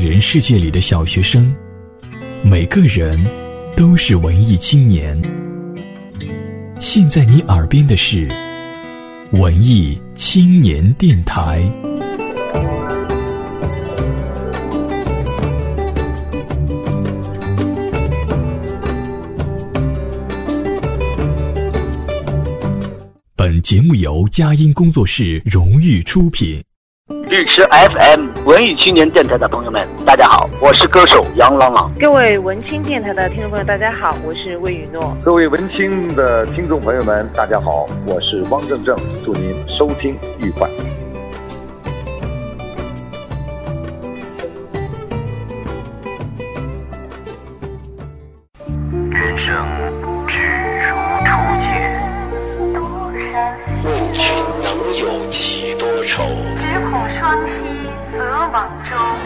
[0.00, 1.54] 人世界里的小学生，
[2.42, 3.22] 每个人
[3.76, 5.20] 都是文艺青年。
[6.80, 8.26] 现在你耳边的是
[9.32, 11.62] 文艺青年电台。
[23.36, 26.62] 本节目由佳音工作室荣誉出品。
[27.10, 31.90] 绿池 FM 文艺青年电台的朋友们，大家好，我是歌手杨朗朗。
[31.98, 35.16] 各位文青电台的听众朋友，大家好，我是魏雨诺。
[35.24, 40.70] 各位文青的听众朋友们，大家好，我是汪正正，祝您收听愉快。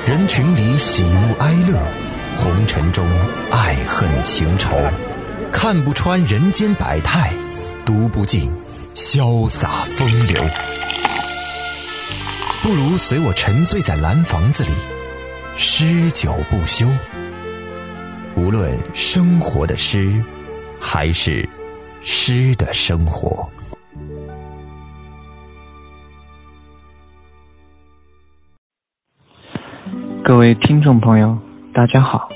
[0.07, 1.81] 人群里喜怒哀乐，
[2.37, 3.09] 红尘中
[3.51, 4.77] 爱恨情仇，
[5.51, 7.33] 看不穿人间百态，
[7.87, 8.53] 读不尽
[8.95, 10.39] 潇洒风流。
[12.63, 14.73] 不如随我沉醉在蓝房子里，
[15.57, 16.87] 诗酒不休。
[18.37, 20.23] 无论生活的诗，
[20.79, 21.49] 还是
[22.03, 23.49] 诗的生活。
[30.25, 31.37] 各位听众朋友，
[31.75, 32.31] 大家好。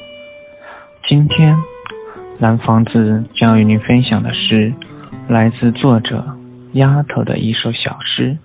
[1.09, 1.57] 今天
[2.39, 4.71] 蓝房子将与您分享的是
[5.27, 6.37] 来自作者
[6.73, 8.37] 丫头的一首小诗，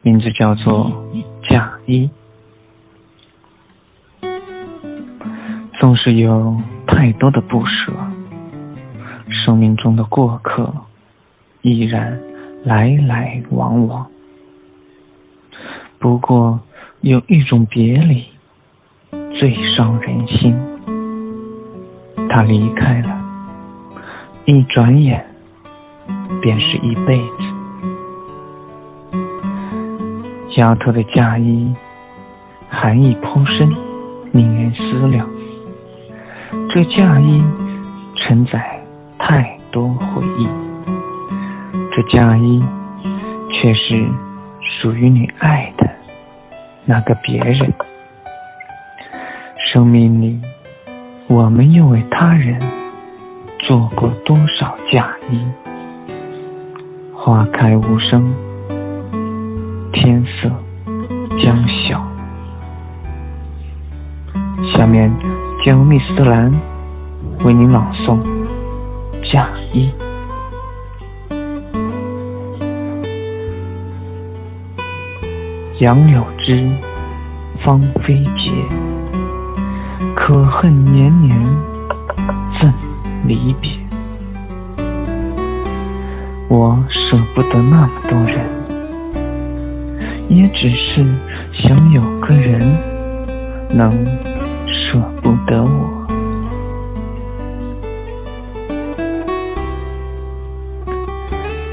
[0.00, 0.90] 名字叫做
[1.46, 2.08] 《嫁衣》。
[5.78, 7.92] 总是有太多的不舍，
[9.44, 10.72] 生命中的过客
[11.60, 12.18] 依然
[12.64, 14.06] 来来往往。
[15.98, 16.58] 不过
[17.02, 18.24] 有一种别离。
[19.44, 20.58] 最伤人心，
[22.30, 23.14] 他离开了，
[24.46, 25.22] 一转眼
[26.40, 27.44] 便是一辈子。
[30.56, 31.70] 丫头的嫁衣，
[32.70, 33.68] 含义颇深，
[34.32, 35.28] 令人思量。
[36.70, 37.44] 这嫁衣
[38.16, 38.82] 承载
[39.18, 40.48] 太多回忆，
[41.94, 42.64] 这嫁衣
[43.50, 44.08] 却是
[44.80, 45.86] 属于你爱的
[46.86, 47.70] 那个别人。
[49.74, 50.40] 生命里，
[51.26, 52.56] 我们又为他人
[53.58, 55.44] 做过多少嫁衣？
[57.12, 58.32] 花开无声，
[59.92, 60.48] 天色
[61.42, 62.00] 将晓。
[64.76, 65.12] 下面，
[65.66, 66.52] 将由密斯特兰
[67.44, 68.16] 为您朗诵
[69.32, 69.90] 《嫁衣》。
[75.80, 76.70] 杨柳枝，
[77.64, 78.52] 芳菲节。
[80.26, 81.38] 可恨年年
[82.58, 82.72] 赠
[83.26, 83.70] 离别，
[86.48, 88.40] 我舍不得那么多人，
[90.30, 91.04] 也只是
[91.52, 92.58] 想有个人
[93.68, 93.92] 能
[94.66, 96.06] 舍不得我。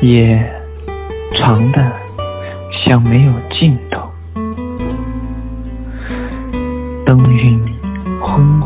[0.02, 0.46] 夜
[1.32, 1.82] 长的
[2.86, 4.12] 像没有尽头，
[7.06, 7.81] 灯晕。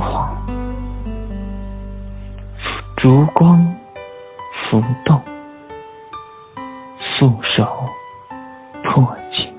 [0.05, 0.37] 黄，
[2.95, 3.75] 烛光
[4.69, 5.19] 浮动，
[6.99, 7.67] 素手
[8.83, 9.51] 破镜。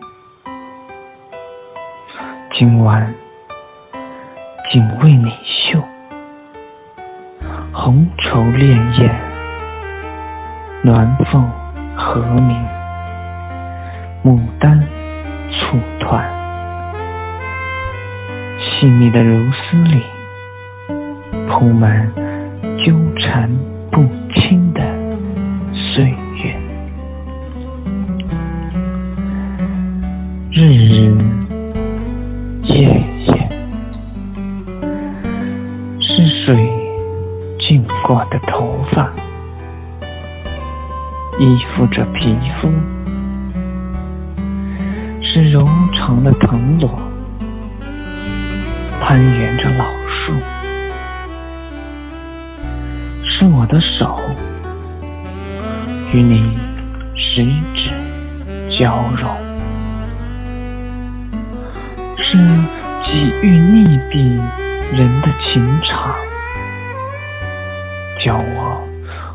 [2.56, 3.12] 今晚
[4.72, 5.82] 仅为你绣，
[7.72, 9.10] 红绸潋滟，
[10.84, 11.50] 鸾凤
[11.96, 12.64] 和鸣，
[14.24, 14.80] 牡丹
[15.50, 16.24] 簇团。
[18.60, 20.04] 细密的柔丝里，
[21.48, 22.10] 铺满
[22.84, 23.48] 纠缠
[23.90, 24.82] 不清的
[25.72, 26.54] 岁月。
[30.50, 31.14] 日日
[32.64, 33.48] 夜夜，
[36.00, 36.70] 是水
[37.60, 39.10] 浸过的头发，
[41.38, 42.68] 依附着皮肤，
[45.22, 46.90] 是柔长的藤萝。
[49.00, 49.84] 攀援着老
[53.68, 54.16] 我的手
[56.12, 56.56] 与你
[57.16, 57.42] 十
[57.74, 57.90] 指
[58.78, 59.28] 交融，
[62.16, 62.38] 是
[63.04, 64.40] 几欲溺毙
[64.96, 66.14] 人的情长，
[68.24, 68.86] 叫我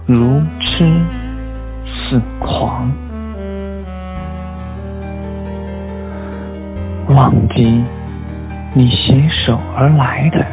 [0.06, 0.90] 如痴
[1.86, 2.90] 似狂，
[7.10, 7.84] 忘记。
[8.74, 10.46] 你携手而来的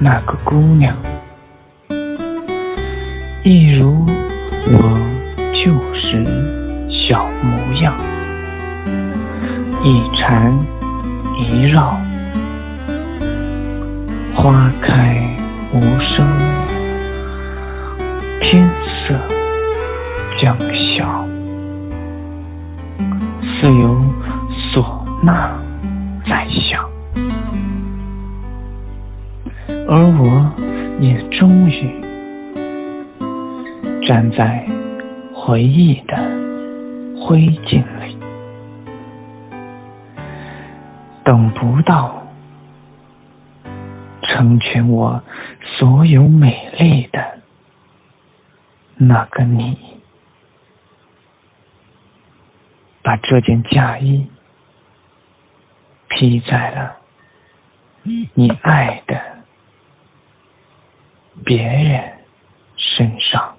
[0.00, 0.96] 那个姑娘，
[3.42, 4.04] 一如
[4.66, 5.00] 我
[5.54, 6.26] 旧时
[6.90, 7.94] 小模样，
[9.82, 10.52] 一禅
[11.38, 11.96] 一绕，
[14.34, 15.26] 花开
[15.72, 15.80] 无
[37.30, 38.18] 灰烬里，
[41.22, 42.26] 等不到
[44.22, 45.22] 成全我
[45.78, 47.38] 所有美丽的
[48.96, 49.78] 那个你，
[53.00, 54.26] 把这件嫁衣
[56.08, 56.96] 披在了
[58.34, 59.20] 你爱的
[61.44, 62.12] 别人
[62.74, 63.54] 身上。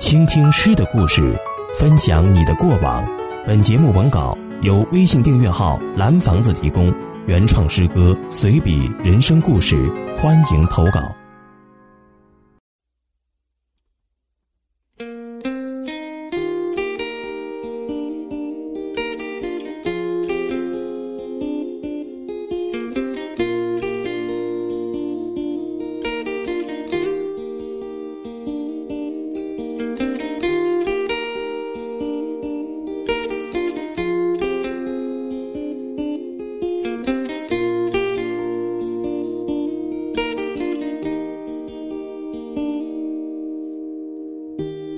[0.00, 1.38] 倾听诗的故事，
[1.78, 3.06] 分享你的过往。
[3.46, 6.90] 本节目文稿由微信订阅号“蓝房子”提供，
[7.26, 9.76] 原创诗歌、随笔、人生故事，
[10.16, 11.00] 欢迎投稿。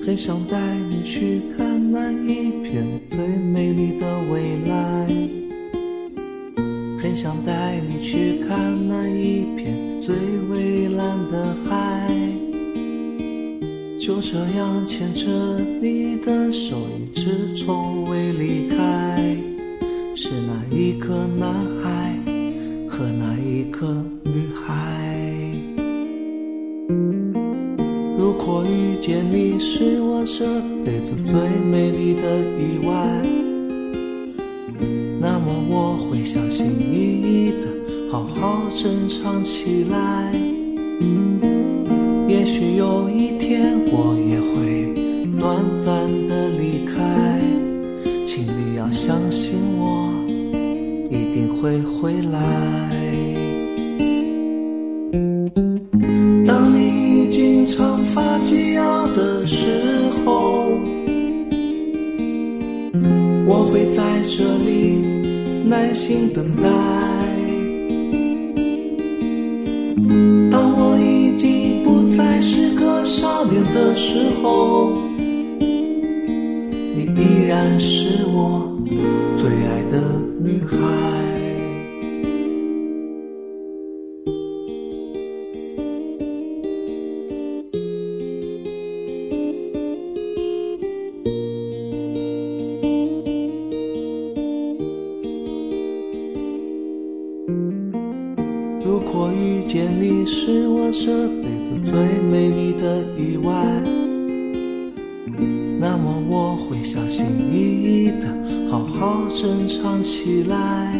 [0.09, 0.57] 很想带
[0.89, 5.05] 你去看那一片最美丽的未来，
[6.99, 9.71] 很想带你去看那一片
[10.01, 10.15] 最
[10.49, 12.11] 蔚蓝的海。
[14.01, 19.37] 就这样牵着你的手，一直从未离开。
[20.15, 21.53] 是那一个男
[21.83, 22.17] 孩
[22.89, 24.98] 和那一个女孩。
[28.99, 30.45] 遇见你是我这
[30.83, 31.33] 辈子最
[31.71, 33.21] 美丽的意外，
[35.21, 37.67] 那么我会小心翼翼的
[38.11, 40.33] 好好珍藏起来。
[42.27, 44.93] 也许有一天我也会
[45.39, 47.39] 短暂的离开，
[48.27, 50.11] 请你要相信我，
[51.09, 53.28] 一定会回来。
[58.39, 59.55] 长发及腰的时
[60.23, 60.67] 候，
[63.45, 64.97] 我会在这里
[65.65, 66.63] 耐心等待。
[70.51, 74.91] 当我已经不再是个少年的时候，
[76.95, 78.71] 你依然是我
[98.85, 103.53] 如果遇见你是我这辈子最美丽的意外，
[105.79, 108.27] 那么我会小心翼翼的
[108.71, 110.93] 好好珍藏起来。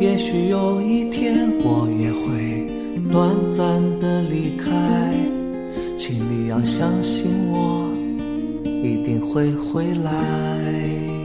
[0.00, 2.66] 也许有一天我也会
[3.10, 5.14] 短暂的离开，
[5.98, 7.88] 请你要相信我，
[8.64, 11.21] 一定会回来。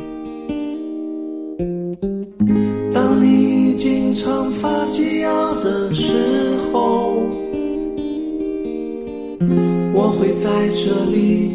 [10.17, 11.51] 会在这里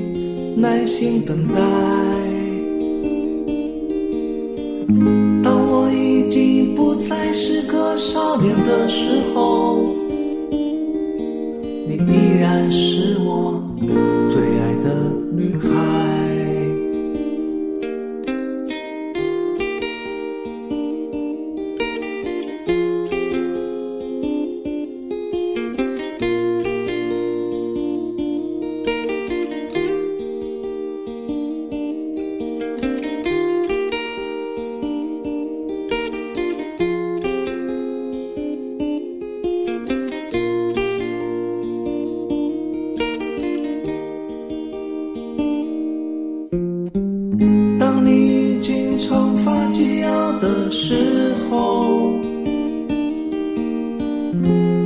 [0.56, 1.54] 耐心等待。
[5.42, 9.78] 当我已经不再是个少年的时候，
[11.88, 13.60] 你依然是我
[14.30, 16.31] 最爱的女孩。
[49.08, 52.12] 长发及腰的时候，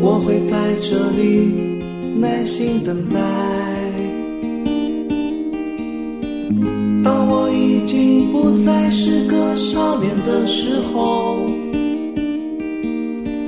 [0.01, 1.81] 我会在这里
[2.19, 3.19] 耐心等待。
[7.05, 11.39] 当我已经不再是个少年的时候，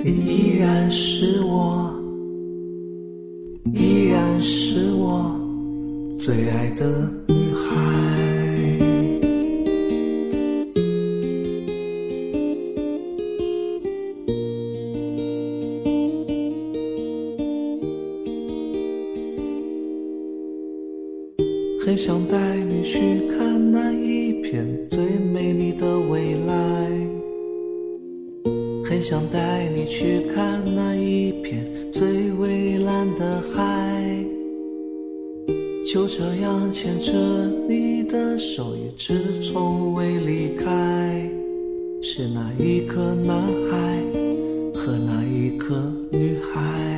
[0.05, 1.93] 你依然是我，
[3.75, 5.35] 依然是我
[6.21, 7.11] 最爱的
[21.89, 22.99] 很想带你去
[23.31, 25.01] 看那一片最
[25.33, 26.91] 美丽的未来，
[28.85, 34.15] 很想带你去看那一片最蔚蓝的海，
[35.91, 37.11] 就这样牵着
[37.67, 41.27] 你的手，一直从未离开。
[42.03, 43.35] 是那一个男
[43.71, 44.03] 孩
[44.75, 46.98] 和那一个女孩，